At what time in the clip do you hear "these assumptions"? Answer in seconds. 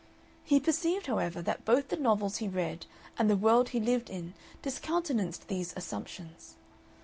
5.47-6.55